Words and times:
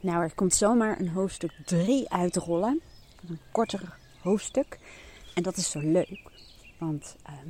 Nou, 0.00 0.22
er 0.22 0.34
komt 0.34 0.54
zomaar 0.54 1.00
een 1.00 1.08
hoofdstuk 1.08 1.52
3 1.64 2.10
uitrollen. 2.10 2.80
Een 3.28 3.38
korter 3.52 3.96
hoofdstuk. 4.20 4.78
En 5.34 5.42
dat 5.42 5.56
is 5.56 5.70
zo 5.70 5.80
leuk. 5.80 6.30
Want 6.78 7.16
ehm, 7.22 7.48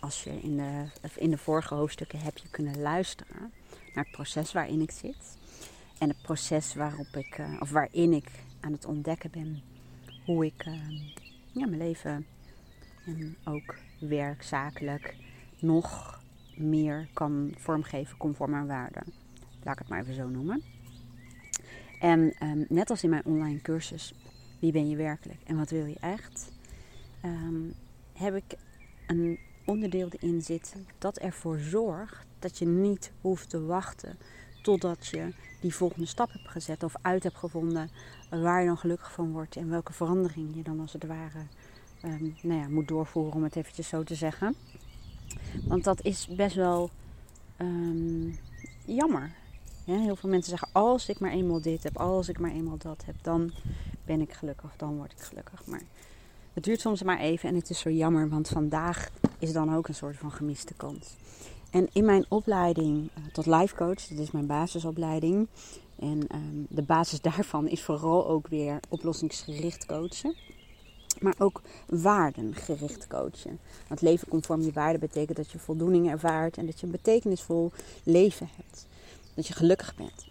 als 0.00 0.24
je 0.24 0.40
in 0.40 0.56
de, 0.56 0.84
in 1.16 1.30
de 1.30 1.38
vorige 1.38 1.74
hoofdstukken 1.74 2.18
heb 2.18 2.38
je 2.38 2.48
kunnen 2.50 2.80
luisteren 2.80 3.52
naar 3.94 4.04
het 4.04 4.12
proces 4.12 4.52
waarin 4.52 4.80
ik 4.80 4.90
zit. 4.90 5.38
En 5.98 6.08
het 6.08 6.22
proces 6.22 6.74
waarop 6.74 7.16
ik, 7.16 7.38
uh, 7.38 7.60
of 7.60 7.70
waarin 7.70 8.12
ik 8.12 8.30
aan 8.60 8.72
het 8.72 8.84
ontdekken 8.84 9.30
ben 9.30 9.62
hoe 10.24 10.46
ik 10.46 10.66
uh, 10.66 10.74
ja, 11.52 11.66
mijn 11.66 11.78
leven 11.78 12.26
en 13.06 13.36
ook 13.44 13.74
werk, 13.98 14.42
zakelijk 14.42 15.16
nog 15.58 16.20
meer 16.56 17.08
kan 17.12 17.54
vormgeven 17.56 18.16
conform 18.16 18.50
mijn 18.50 18.66
waarden. 18.66 19.04
Laat 19.62 19.72
ik 19.72 19.78
het 19.78 19.88
maar 19.88 20.00
even 20.00 20.14
zo 20.14 20.28
noemen. 20.28 20.62
En 22.00 22.34
um, 22.42 22.66
net 22.68 22.90
als 22.90 23.02
in 23.02 23.10
mijn 23.10 23.24
online 23.24 23.60
cursus, 23.60 24.14
wie 24.58 24.72
ben 24.72 24.88
je 24.88 24.96
werkelijk 24.96 25.40
en 25.44 25.56
wat 25.56 25.70
wil 25.70 25.86
je 25.86 25.98
echt, 26.00 26.50
um, 27.24 27.74
heb 28.12 28.34
ik 28.34 28.56
een 29.06 29.38
onderdeel 29.64 30.08
erin 30.10 30.42
zitten 30.42 30.86
dat 30.98 31.18
ervoor 31.18 31.58
zorgt 31.58 32.26
dat 32.38 32.58
je 32.58 32.66
niet 32.66 33.12
hoeft 33.20 33.50
te 33.50 33.64
wachten 33.64 34.16
totdat 34.62 35.06
je 35.06 35.32
die 35.60 35.74
volgende 35.74 36.06
stap 36.06 36.32
hebt 36.32 36.48
gezet 36.48 36.82
of 36.82 36.94
uit 37.02 37.22
hebt 37.22 37.36
gevonden 37.36 37.90
waar 38.30 38.60
je 38.60 38.66
dan 38.66 38.78
gelukkig 38.78 39.12
van 39.12 39.32
wordt 39.32 39.56
en 39.56 39.70
welke 39.70 39.92
verandering 39.92 40.54
je 40.54 40.62
dan 40.62 40.80
als 40.80 40.92
het 40.92 41.06
ware 41.06 41.38
um, 42.04 42.36
nou 42.42 42.60
ja, 42.60 42.68
moet 42.68 42.88
doorvoeren, 42.88 43.34
om 43.34 43.42
het 43.42 43.56
eventjes 43.56 43.88
zo 43.88 44.02
te 44.02 44.14
zeggen. 44.14 44.54
Want 45.64 45.84
dat 45.84 46.04
is 46.04 46.26
best 46.26 46.56
wel 46.56 46.90
jammer. 48.84 49.32
Heel 49.98 50.16
veel 50.16 50.28
mensen 50.28 50.50
zeggen: 50.50 50.68
als 50.72 51.08
ik 51.08 51.20
maar 51.20 51.30
eenmaal 51.30 51.60
dit 51.60 51.82
heb, 51.82 51.96
als 51.96 52.28
ik 52.28 52.38
maar 52.38 52.50
eenmaal 52.50 52.78
dat 52.78 53.02
heb, 53.06 53.14
dan 53.22 53.52
ben 54.04 54.20
ik 54.20 54.32
gelukkig, 54.32 54.70
dan 54.76 54.96
word 54.96 55.12
ik 55.12 55.20
gelukkig. 55.20 55.66
Maar 55.66 55.82
het 56.52 56.64
duurt 56.64 56.80
soms 56.80 57.02
maar 57.02 57.18
even 57.18 57.48
en 57.48 57.54
het 57.54 57.70
is 57.70 57.78
zo 57.78 57.90
jammer, 57.90 58.28
want 58.28 58.48
vandaag 58.48 59.10
is 59.38 59.52
dan 59.52 59.74
ook 59.74 59.88
een 59.88 59.94
soort 59.94 60.16
van 60.16 60.32
gemiste 60.32 60.74
kans. 60.74 61.16
En 61.70 61.88
in 61.92 62.04
mijn 62.04 62.24
opleiding 62.28 63.10
uh, 63.18 63.24
tot 63.32 63.46
life 63.46 63.74
coach, 63.74 64.06
dat 64.06 64.18
is 64.18 64.30
mijn 64.30 64.46
basisopleiding. 64.46 65.48
En 65.98 66.26
um, 66.34 66.66
de 66.68 66.82
basis 66.82 67.20
daarvan 67.30 67.68
is 67.68 67.82
vooral 67.82 68.28
ook 68.28 68.48
weer 68.48 68.80
oplossingsgericht 68.88 69.86
coachen. 69.86 70.34
Maar 71.20 71.34
ook 71.38 71.62
waardengericht 71.86 73.06
coachen. 73.06 73.58
Want 73.88 74.00
leven 74.00 74.28
conform 74.28 74.60
je 74.60 74.72
waarden 74.72 75.00
betekent 75.00 75.36
dat 75.36 75.50
je 75.50 75.58
voldoening 75.58 76.10
ervaart 76.10 76.56
en 76.56 76.66
dat 76.66 76.80
je 76.80 76.86
een 76.86 76.92
betekenisvol 76.92 77.72
leven 78.04 78.48
hebt. 78.56 78.86
Dat 79.40 79.48
je 79.48 79.54
gelukkig 79.54 79.94
bent. 79.94 80.26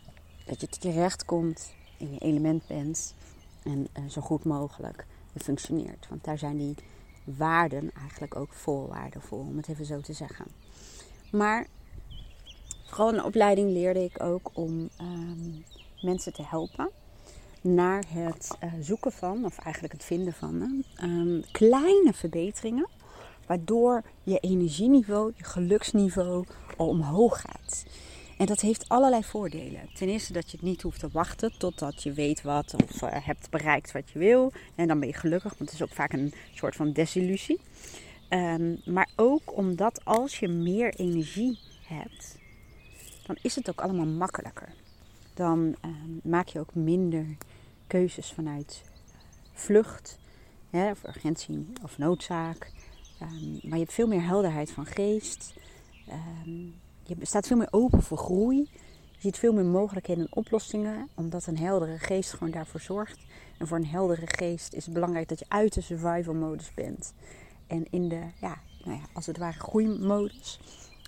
Dat 0.46 0.62
je 0.62 0.68
terecht 0.68 1.26
komt, 1.26 1.74
in 1.98 2.14
je 2.14 2.20
element 2.20 2.68
bent 2.68 3.14
en 3.64 3.88
uh, 3.98 4.10
zo 4.10 4.22
goed 4.22 4.44
mogelijk 4.44 5.06
functioneert. 5.38 6.08
Want 6.10 6.24
daar 6.24 6.38
zijn 6.38 6.58
die 6.58 6.76
waarden 7.24 7.92
eigenlijk 8.00 8.36
ook 8.36 8.54
voorwaarden 8.54 9.22
voor, 9.22 9.40
om 9.40 9.58
het 9.58 9.68
even 9.68 9.86
zo 9.86 10.02
te 10.02 10.14
zeggen. 10.14 10.46
Maar 11.32 11.68
vooral 12.86 13.12
de 13.12 13.24
opleiding 13.24 13.72
leerde 13.72 14.04
ik 14.04 14.24
ook 14.24 14.50
om 14.54 14.90
um, 15.02 15.66
mensen 16.02 16.34
te 16.34 16.44
helpen 16.46 16.90
naar 17.62 18.04
het 18.08 18.58
uh, 18.64 18.74
zoeken 18.82 19.12
van, 19.12 19.46
of 19.46 19.58
eigenlijk 19.58 19.94
het 19.94 20.04
vinden 20.04 20.34
van, 20.34 20.84
um, 21.04 21.44
kleine 21.52 22.14
verbeteringen. 22.14 22.88
Waardoor 23.46 24.04
je 24.24 24.40
energieniveau, 24.40 25.32
je 25.36 25.44
geluksniveau 25.44 26.46
al 26.78 26.88
omhoog 26.88 27.42
gaat. 27.42 27.86
En 28.40 28.46
dat 28.46 28.60
heeft 28.60 28.90
allerlei 28.90 29.24
voordelen. 29.24 29.90
Ten 29.94 30.10
eerste 30.10 30.34
dat 30.34 30.52
je 30.52 30.58
het 30.58 30.66
niet 30.66 30.82
hoeft 30.82 31.00
te 31.00 31.10
wachten 31.12 31.58
totdat 31.58 32.04
je 32.04 32.14
weet 32.14 32.42
wat 32.42 32.76
of 32.84 33.02
uh, 33.02 33.10
hebt 33.12 33.50
bereikt 33.50 33.92
wat 33.92 34.10
je 34.10 34.20
wil. 34.20 34.52
En 34.76 34.88
dan 34.88 35.00
ben 35.00 35.08
je 35.08 35.14
gelukkig, 35.14 35.58
want 35.58 35.72
het 35.72 35.80
is 35.80 35.82
ook 35.82 35.94
vaak 35.94 36.14
een 36.14 36.34
soort 36.54 36.76
van 36.76 36.92
desillusie. 36.92 37.60
Um, 38.30 38.82
maar 38.86 39.10
ook 39.16 39.58
omdat 39.58 40.06
als 40.06 40.40
je 40.40 40.48
meer 40.48 40.94
energie 40.94 41.60
hebt, 41.84 42.38
dan 43.26 43.38
is 43.42 43.56
het 43.56 43.70
ook 43.70 43.82
allemaal 43.82 44.06
makkelijker. 44.06 44.74
Dan 45.34 45.76
um, 45.86 46.20
maak 46.24 46.48
je 46.48 46.60
ook 46.60 46.76
minder 46.76 47.26
keuzes 47.88 48.32
vanuit 48.32 48.84
vlucht, 49.54 50.20
hè, 50.70 50.92
of 50.92 51.04
urgentie 51.04 51.68
of 51.84 51.98
noodzaak. 51.98 52.72
Um, 53.22 53.60
maar 53.64 53.78
je 53.78 53.84
hebt 53.84 53.94
veel 53.94 54.08
meer 54.08 54.26
helderheid 54.26 54.72
van 54.72 54.86
geest. 54.86 55.54
Je 57.18 57.26
staat 57.26 57.48
veel 57.48 57.58
meer 57.58 57.68
open 57.72 58.02
voor 58.02 58.18
groei. 58.18 58.70
Je 59.12 59.20
ziet 59.20 59.38
veel 59.38 59.54
meer 59.54 59.66
mogelijkheden 59.66 60.24
en 60.24 60.36
oplossingen, 60.36 61.10
omdat 61.16 61.46
een 61.46 61.58
heldere 61.58 61.98
geest 61.98 62.32
gewoon 62.32 62.52
daarvoor 62.52 62.80
zorgt. 62.80 63.20
En 63.58 63.68
voor 63.68 63.78
een 63.78 63.86
heldere 63.86 64.28
geest 64.28 64.74
is 64.74 64.86
het 64.86 64.94
belangrijk 64.94 65.30
dat 65.30 65.40
je 65.40 65.46
uit 65.48 65.74
de 65.74 65.82
survival 65.82 66.34
modus 66.34 66.74
bent. 66.74 67.14
En 67.68 67.86
in 67.90 68.10
de, 68.10 68.22
ja, 68.42 68.58
nou 68.84 68.98
ja, 68.98 69.04
als 69.14 69.26
het 69.26 69.38
ware 69.38 69.60
groeimodus 69.60 70.60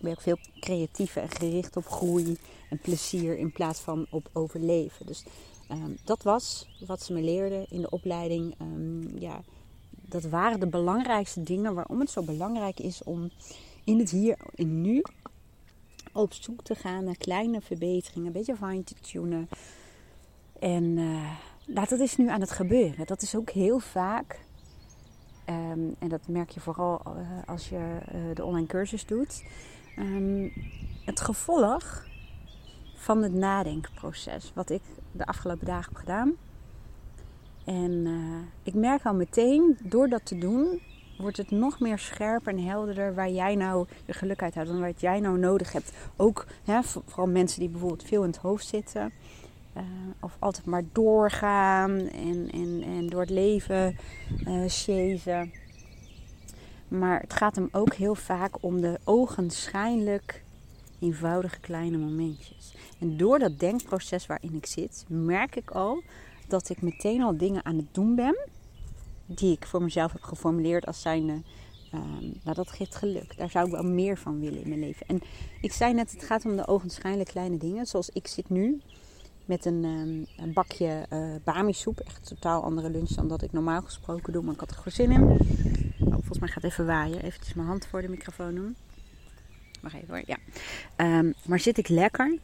ben 0.01 0.09
je 0.09 0.15
ook 0.15 0.21
veel 0.21 0.37
creatiever 0.59 1.21
en 1.21 1.31
gericht 1.31 1.77
op 1.77 1.87
groei 1.87 2.37
en 2.69 2.77
plezier 2.77 3.37
in 3.37 3.51
plaats 3.51 3.79
van 3.79 4.07
op 4.09 4.29
overleven. 4.33 5.05
Dus 5.05 5.23
um, 5.71 5.97
dat 6.03 6.23
was 6.23 6.67
wat 6.87 7.01
ze 7.03 7.13
me 7.13 7.21
leerden 7.21 7.65
in 7.69 7.81
de 7.81 7.89
opleiding. 7.89 8.55
Um, 8.61 9.19
ja, 9.19 9.41
dat 9.89 10.23
waren 10.23 10.59
de 10.59 10.67
belangrijkste 10.67 11.43
dingen 11.43 11.73
waarom 11.73 11.99
het 11.99 12.09
zo 12.09 12.23
belangrijk 12.23 12.79
is 12.79 13.03
om 13.03 13.31
in 13.83 13.99
het 13.99 14.09
hier 14.09 14.37
en 14.55 14.81
nu 14.81 15.01
op 16.13 16.33
zoek 16.33 16.63
te 16.63 16.75
gaan 16.75 17.03
naar 17.03 17.17
kleine 17.17 17.61
verbeteringen, 17.61 18.27
een 18.27 18.33
beetje 18.33 18.55
fine 18.55 18.83
te 18.83 18.95
tunen. 18.95 19.49
En 20.59 20.83
uh, 20.97 21.31
dat 21.65 21.91
is 21.91 22.17
nu 22.17 22.29
aan 22.29 22.41
het 22.41 22.51
gebeuren. 22.51 23.05
Dat 23.05 23.21
is 23.21 23.35
ook 23.35 23.49
heel 23.49 23.79
vaak 23.79 24.39
Um, 25.49 25.95
en 25.99 26.07
dat 26.07 26.27
merk 26.27 26.49
je 26.49 26.59
vooral 26.59 27.01
uh, 27.07 27.13
als 27.45 27.69
je 27.69 27.97
uh, 28.15 28.35
de 28.35 28.43
online 28.43 28.67
cursus 28.67 29.05
doet. 29.05 29.43
Um, 29.99 30.53
het 31.05 31.19
gevolg 31.19 32.05
van 32.95 33.23
het 33.23 33.33
nadenkproces, 33.33 34.51
wat 34.53 34.69
ik 34.69 34.81
de 35.11 35.25
afgelopen 35.25 35.65
dagen 35.65 35.91
heb 35.91 35.99
gedaan. 35.99 36.33
En 37.65 38.07
ik 38.63 38.73
merk 38.73 39.05
al 39.05 39.13
meteen, 39.13 39.77
door 39.83 40.09
dat 40.09 40.25
te 40.25 40.37
doen, 40.37 40.81
wordt 41.21 41.37
het 41.37 41.51
nog 41.51 41.79
meer 41.79 41.99
scherper 41.99 42.53
en 42.53 42.63
helderder 42.63 43.15
waar 43.15 43.29
jij 43.29 43.55
nou 43.55 43.87
je 44.05 44.13
geluk 44.13 44.41
uit 44.41 44.55
houdt 44.55 44.69
en 44.69 44.79
wat 44.79 45.01
jij 45.01 45.19
nou 45.19 45.39
nodig 45.39 45.71
hebt. 45.71 45.91
Ook 46.15 46.45
hè, 46.63 46.83
vooral 46.83 47.27
mensen 47.27 47.59
die 47.59 47.69
bijvoorbeeld 47.69 48.07
veel 48.07 48.21
in 48.23 48.29
het 48.29 48.37
hoofd 48.37 48.67
zitten. 48.67 49.11
Uh, 49.77 49.83
of 50.19 50.35
altijd 50.39 50.65
maar 50.65 50.83
doorgaan 50.91 51.91
en, 52.07 52.49
en, 52.51 52.83
en 52.85 53.07
door 53.07 53.21
het 53.21 53.29
leven 53.29 53.97
uh, 54.47 54.63
chasen. 54.67 55.51
Maar 56.87 57.19
het 57.19 57.33
gaat 57.33 57.55
hem 57.55 57.69
ook 57.71 57.93
heel 57.93 58.15
vaak 58.15 58.63
om 58.63 58.81
de 58.81 58.99
ogenschijnlijk 59.03 60.43
eenvoudige 60.99 61.59
kleine 61.59 61.97
momentjes. 61.97 62.75
En 62.99 63.17
door 63.17 63.39
dat 63.39 63.59
denkproces 63.59 64.25
waarin 64.25 64.55
ik 64.55 64.65
zit, 64.65 65.05
merk 65.07 65.55
ik 65.55 65.71
al 65.71 66.01
dat 66.47 66.69
ik 66.69 66.81
meteen 66.81 67.21
al 67.21 67.37
dingen 67.37 67.65
aan 67.65 67.77
het 67.77 67.93
doen 67.93 68.15
ben. 68.15 68.37
Die 69.35 69.51
ik 69.51 69.65
voor 69.65 69.81
mezelf 69.83 70.11
heb 70.11 70.23
geformuleerd 70.23 70.85
als 70.85 71.01
zijnde. 71.01 71.41
Um, 71.93 72.33
nou, 72.43 72.55
dat 72.55 72.71
geeft 72.71 72.95
geluk. 72.95 73.37
Daar 73.37 73.49
zou 73.49 73.65
ik 73.65 73.71
wel 73.71 73.83
meer 73.83 74.17
van 74.17 74.39
willen 74.39 74.61
in 74.61 74.69
mijn 74.69 74.79
leven. 74.79 75.07
En 75.07 75.21
ik 75.61 75.73
zei 75.73 75.93
net, 75.93 76.11
het 76.11 76.23
gaat 76.23 76.45
om 76.45 76.55
de 76.55 76.67
ogenschijnlijk 76.67 77.29
kleine 77.29 77.57
dingen. 77.57 77.85
Zoals 77.85 78.09
ik 78.09 78.27
zit 78.27 78.49
nu 78.49 78.81
met 79.45 79.65
een, 79.65 79.83
um, 79.83 80.27
een 80.37 80.53
bakje 80.53 81.05
uh, 81.13 81.35
bami 81.43 81.73
soep. 81.73 81.99
Echt 81.99 82.27
totaal 82.27 82.63
andere 82.63 82.89
lunch 82.89 83.09
dan 83.09 83.27
dat 83.27 83.41
ik 83.41 83.51
normaal 83.51 83.81
gesproken 83.81 84.33
doe. 84.33 84.43
Maar 84.43 84.53
ik 84.53 84.59
had 84.59 84.69
er 84.69 84.75
gewoon 84.75 84.93
zin 84.93 85.11
in. 85.11 85.23
Oh, 86.07 86.11
volgens 86.11 86.39
mij 86.39 86.49
gaat 86.49 86.63
het 86.63 86.71
even 86.71 86.85
waaien. 86.85 87.23
Even 87.23 87.39
mijn 87.55 87.67
hand 87.67 87.85
voor 87.85 88.01
de 88.01 88.09
microfoon 88.09 88.55
doen. 88.55 88.75
Wacht 89.81 89.95
even 89.95 90.07
hoor. 90.07 90.23
Ja. 90.25 90.37
Um, 91.19 91.33
maar 91.45 91.59
zit 91.59 91.77
ik 91.77 91.87
lekker 91.87 92.37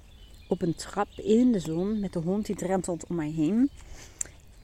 op 0.47 0.62
een 0.62 0.76
trap 0.76 1.08
in 1.16 1.52
de 1.52 1.59
zon 1.59 2.00
met 2.00 2.14
de 2.14 2.20
hond 2.20 2.46
die 2.46 2.56
drentelt 2.56 3.08
om 3.08 3.16
mij 3.16 3.31
heen. 3.31 3.70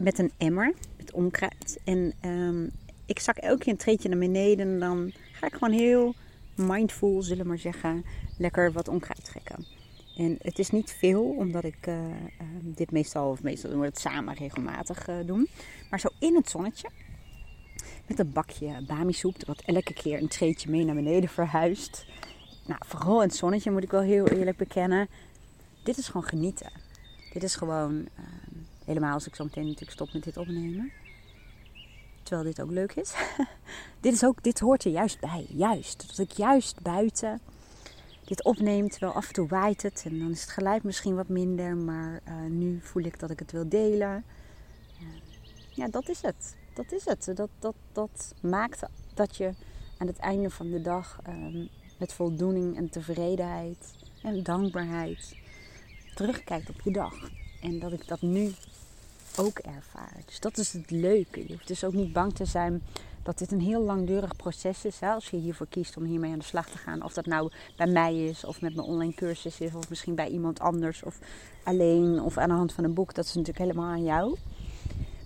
Met 0.03 0.19
een 0.19 0.31
emmer 0.37 0.73
met 0.97 1.11
onkruid. 1.11 1.79
En 1.83 2.13
um, 2.25 2.71
ik 3.05 3.19
zak 3.19 3.37
elke 3.37 3.63
keer 3.63 3.71
een 3.71 3.77
treetje 3.77 4.09
naar 4.09 4.17
beneden. 4.17 4.67
En 4.67 4.79
dan 4.79 5.11
ga 5.31 5.47
ik 5.47 5.53
gewoon 5.53 5.73
heel 5.73 6.15
mindful, 6.55 7.21
zullen 7.21 7.43
we 7.43 7.49
maar 7.49 7.57
zeggen, 7.57 8.05
lekker 8.37 8.71
wat 8.71 8.87
onkruid 8.87 9.25
trekken. 9.25 9.65
En 10.17 10.37
het 10.41 10.59
is 10.59 10.69
niet 10.69 10.91
veel, 10.91 11.23
omdat 11.23 11.63
ik 11.63 11.87
uh, 11.87 11.95
uh, 11.95 12.13
dit 12.61 12.91
meestal, 12.91 13.29
of 13.29 13.43
meestal 13.43 13.69
doen 13.69 13.79
we 13.79 13.85
het 13.85 13.99
samen 13.99 14.35
regelmatig 14.35 15.09
uh, 15.09 15.15
doen. 15.25 15.47
Maar 15.89 15.99
zo 15.99 16.09
in 16.19 16.35
het 16.35 16.49
zonnetje, 16.49 16.89
met 18.07 18.19
een 18.19 18.31
bakje 18.31 18.83
bami 18.87 19.13
soep, 19.13 19.45
wat 19.45 19.61
elke 19.65 19.93
keer 19.93 20.21
een 20.21 20.27
treetje 20.27 20.69
mee 20.69 20.85
naar 20.85 20.95
beneden 20.95 21.29
verhuist. 21.29 22.05
Nou, 22.67 22.79
vooral 22.85 23.21
in 23.21 23.27
het 23.27 23.37
zonnetje 23.37 23.71
moet 23.71 23.83
ik 23.83 23.91
wel 23.91 24.01
heel 24.01 24.27
eerlijk 24.27 24.57
bekennen. 24.57 25.07
Dit 25.83 25.97
is 25.97 26.07
gewoon 26.07 26.27
genieten. 26.27 26.71
Dit 27.33 27.43
is 27.43 27.55
gewoon, 27.55 28.07
helemaal 28.85 29.13
als 29.13 29.27
ik 29.27 29.35
zo 29.35 29.43
meteen 29.43 29.65
natuurlijk 29.65 29.91
stop 29.91 30.13
met 30.13 30.23
dit 30.23 30.37
opnemen. 30.37 30.91
Terwijl 32.23 32.47
dit 32.47 32.61
ook 32.61 32.71
leuk 32.71 32.93
is. 32.93 33.13
dit, 33.99 34.13
is 34.13 34.23
ook, 34.23 34.43
dit 34.43 34.59
hoort 34.59 34.83
er 34.83 34.91
juist 34.91 35.19
bij. 35.19 35.45
Juist. 35.49 36.07
Dat 36.07 36.17
ik 36.17 36.31
juist 36.31 36.81
buiten 36.81 37.41
je 38.21 38.29
het 38.29 38.43
opneemt. 38.43 38.99
Wel 38.99 39.11
af 39.11 39.27
en 39.27 39.33
toe 39.33 39.47
waait 39.47 39.81
het 39.81 40.03
en 40.05 40.19
dan 40.19 40.31
is 40.31 40.41
het 40.41 40.49
geluid 40.49 40.83
misschien 40.83 41.15
wat 41.15 41.27
minder. 41.27 41.77
Maar 41.77 42.21
uh, 42.27 42.33
nu 42.49 42.79
voel 42.81 43.03
ik 43.03 43.19
dat 43.19 43.29
ik 43.29 43.39
het 43.39 43.51
wil 43.51 43.69
delen. 43.69 44.23
Ja, 45.69 45.87
dat 45.87 46.09
is 46.09 46.21
het. 46.21 46.55
Dat 46.73 46.91
is 46.91 47.05
het. 47.05 47.31
Dat, 47.35 47.49
dat, 47.59 47.75
dat 47.91 48.33
maakt 48.41 48.81
dat 49.13 49.37
je 49.37 49.53
aan 49.97 50.07
het 50.07 50.17
einde 50.17 50.49
van 50.49 50.69
de 50.69 50.81
dag 50.81 51.19
um, 51.27 51.69
met 51.99 52.13
voldoening 52.13 52.77
en 52.77 52.89
tevredenheid 52.89 53.93
en 54.23 54.43
dankbaarheid 54.43 55.35
terugkijkt 56.15 56.69
op 56.69 56.81
je 56.81 56.91
dag. 56.91 57.29
En 57.63 57.79
dat 57.79 57.91
ik 57.91 58.07
dat 58.07 58.21
nu 58.21 58.51
ook 59.37 59.59
ervaar. 59.59 60.13
Dus 60.25 60.39
dat 60.39 60.57
is 60.57 60.73
het 60.73 60.91
leuke. 60.91 61.39
Je 61.39 61.53
hoeft 61.53 61.67
dus 61.67 61.83
ook 61.83 61.93
niet 61.93 62.13
bang 62.13 62.35
te 62.35 62.45
zijn 62.45 62.81
dat 63.23 63.37
dit 63.37 63.51
een 63.51 63.61
heel 63.61 63.81
langdurig 63.81 64.35
proces 64.35 64.85
is. 64.85 65.01
Als 65.01 65.29
je 65.29 65.37
hiervoor 65.37 65.67
kiest 65.67 65.97
om 65.97 66.03
hiermee 66.03 66.31
aan 66.31 66.39
de 66.39 66.45
slag 66.45 66.69
te 66.69 66.77
gaan. 66.77 67.03
Of 67.03 67.13
dat 67.13 67.25
nou 67.25 67.51
bij 67.77 67.87
mij 67.87 68.25
is, 68.25 68.45
of 68.45 68.61
met 68.61 68.75
mijn 68.75 68.87
online 68.87 69.13
cursus 69.13 69.59
is, 69.59 69.73
of 69.73 69.89
misschien 69.89 70.15
bij 70.15 70.29
iemand 70.29 70.59
anders, 70.59 71.03
of 71.03 71.19
alleen, 71.63 72.21
of 72.21 72.37
aan 72.37 72.49
de 72.49 72.55
hand 72.55 72.73
van 72.73 72.83
een 72.83 72.93
boek. 72.93 73.13
Dat 73.13 73.25
is 73.25 73.33
natuurlijk 73.33 73.65
helemaal 73.65 73.89
aan 73.89 74.03
jou. 74.03 74.37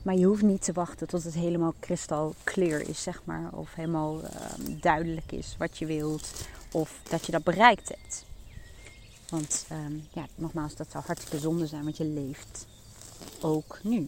Maar 0.01 0.15
je 0.15 0.25
hoeft 0.25 0.41
niet 0.41 0.63
te 0.63 0.73
wachten 0.73 1.07
tot 1.07 1.23
het 1.23 1.33
helemaal 1.33 1.73
kristal 1.79 2.33
clear 2.43 2.81
is, 2.81 3.03
zeg 3.03 3.21
maar. 3.23 3.53
Of 3.53 3.73
helemaal 3.73 4.21
uh, 4.23 4.29
duidelijk 4.81 5.31
is 5.31 5.55
wat 5.57 5.77
je 5.77 5.85
wilt. 5.85 6.47
Of 6.71 6.99
dat 7.09 7.25
je 7.25 7.31
dat 7.31 7.43
bereikt 7.43 7.89
hebt. 7.89 8.25
Want 9.29 9.65
um, 9.71 10.07
ja, 10.13 10.25
nogmaals, 10.35 10.75
dat 10.75 10.87
zou 10.91 11.03
hartstikke 11.05 11.39
zonde 11.39 11.67
zijn, 11.67 11.83
want 11.83 11.97
je 11.97 12.05
leeft 12.05 12.67
ook 13.41 13.79
nu. 13.83 14.07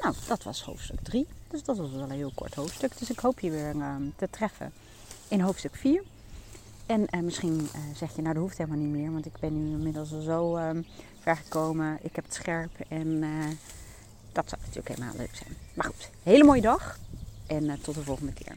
Nou, 0.00 0.14
dat 0.26 0.42
was 0.42 0.62
hoofdstuk 0.62 1.00
3. 1.02 1.26
Dus 1.48 1.62
dat 1.64 1.76
was 1.76 1.90
wel 1.90 2.02
een 2.02 2.10
heel 2.10 2.32
kort 2.34 2.54
hoofdstuk. 2.54 2.98
Dus 2.98 3.10
ik 3.10 3.18
hoop 3.18 3.40
je 3.40 3.50
weer 3.50 3.74
uh, 3.74 3.96
te 4.16 4.28
treffen 4.30 4.72
in 5.28 5.40
hoofdstuk 5.40 5.76
4. 5.76 6.02
En 6.86 7.06
uh, 7.10 7.20
misschien 7.20 7.60
uh, 7.60 7.96
zeg 7.96 8.16
je, 8.16 8.22
nou 8.22 8.34
dat 8.34 8.42
hoeft 8.42 8.58
helemaal 8.58 8.78
niet 8.78 8.96
meer. 8.96 9.12
Want 9.12 9.26
ik 9.26 9.38
ben 9.40 9.54
nu 9.54 9.70
inmiddels 9.70 10.12
al 10.12 10.20
zo 10.20 10.56
ehm, 10.56 10.82
ver 11.20 11.36
gekomen. 11.36 11.98
Ik 12.02 12.16
heb 12.16 12.24
het 12.24 12.34
scherp. 12.34 12.70
En 12.88 13.22
eh, 13.22 13.30
dat 14.32 14.48
zou 14.48 14.60
natuurlijk 14.60 14.88
helemaal 14.88 15.16
leuk 15.16 15.34
zijn. 15.34 15.56
Maar 15.74 15.86
goed, 15.86 16.10
hele 16.22 16.44
mooie 16.44 16.60
dag. 16.60 16.98
En 17.46 17.80
tot 17.80 17.94
de 17.94 18.02
volgende 18.02 18.32
keer. 18.32 18.56